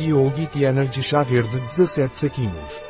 [0.00, 2.82] Yogi Tea Energy Chá Verde 17 saquinhos.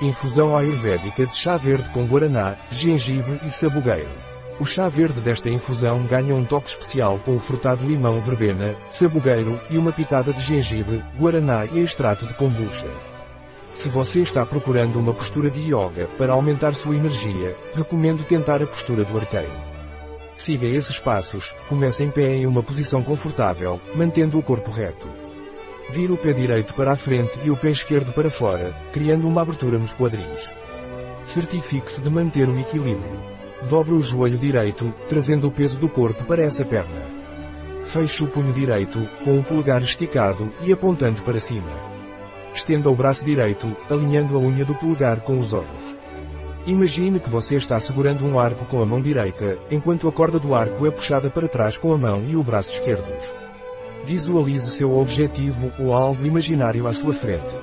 [0.00, 4.08] Infusão ayurvédica de chá verde com guaraná, gengibre e sabugueiro.
[4.60, 9.60] O chá verde desta infusão ganha um toque especial com o frutado limão verbena, sabugueiro
[9.68, 12.86] e uma pitada de gengibre, guaraná e extrato de kombucha.
[13.74, 18.66] Se você está procurando uma postura de yoga para aumentar sua energia, recomendo tentar a
[18.68, 19.52] postura do arqueiro.
[20.36, 25.23] Siga esses passos, comece em pé em uma posição confortável, mantendo o corpo reto.
[25.90, 29.42] Vire o pé direito para a frente e o pé esquerdo para fora, criando uma
[29.42, 30.50] abertura nos quadris.
[31.24, 33.20] Certifique-se de manter o equilíbrio.
[33.68, 37.02] Dobre o joelho direito, trazendo o peso do corpo para essa perna.
[37.86, 41.70] Feche o punho direito, com o polegar esticado e apontando para cima.
[42.54, 45.94] Estenda o braço direito, alinhando a unha do polegar com os olhos.
[46.66, 50.54] Imagine que você está segurando um arco com a mão direita, enquanto a corda do
[50.54, 53.43] arco é puxada para trás com a mão e o braço esquerdos.
[54.04, 57.54] Visualize seu objetivo ou algo imaginário à sua frente.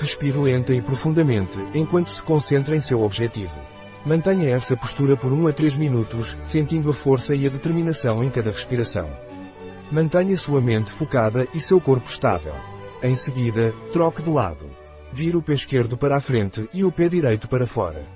[0.00, 3.52] Respire lenta e profundamente, enquanto se concentra em seu objetivo.
[4.04, 8.30] Mantenha essa postura por 1 a 3 minutos, sentindo a força e a determinação em
[8.30, 9.10] cada respiração.
[9.92, 12.54] Mantenha sua mente focada e seu corpo estável.
[13.02, 14.70] Em seguida, troque de lado.
[15.12, 18.06] Vire o pé esquerdo para a frente e o pé direito para fora.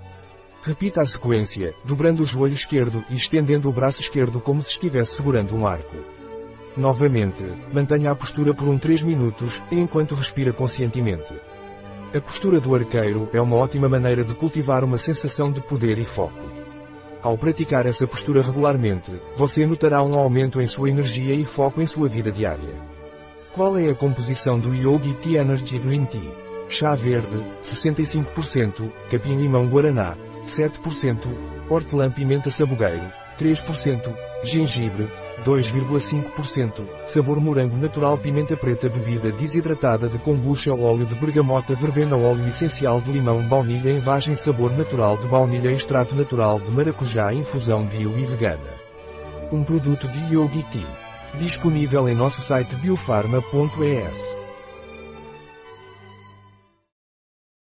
[0.62, 5.16] Repita a sequência, dobrando o joelho esquerdo e estendendo o braço esquerdo como se estivesse
[5.16, 6.13] segurando um arco.
[6.76, 11.32] Novamente, mantenha a postura por um 3 minutos, enquanto respira conscientemente.
[12.12, 16.04] A postura do arqueiro é uma ótima maneira de cultivar uma sensação de poder e
[16.04, 16.38] foco.
[17.22, 21.86] Ao praticar essa postura regularmente, você notará um aumento em sua energia e foco em
[21.86, 22.74] sua vida diária.
[23.54, 26.44] Qual é a composição do Yogi Tea Energy Green Tea?
[26.68, 31.18] Chá verde, 65%, capim-limão guaraná, 7%,
[31.68, 33.04] hortelã-pimenta sabugueiro,
[33.38, 35.08] 3%, gengibre,
[35.42, 36.84] 2,5%.
[37.06, 43.00] Sabor morango natural pimenta preta bebida desidratada de kombucha óleo de bergamota verbena óleo essencial
[43.00, 48.16] de limão baunilha em vagem sabor natural de baunilha extrato natural de maracujá infusão bio
[48.16, 48.74] e vegana.
[49.50, 51.04] Um produto de Yogi Tea.
[51.38, 54.33] Disponível em nosso site biofarma.es.